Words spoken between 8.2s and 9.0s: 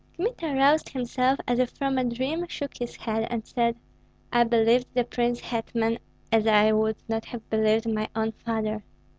father.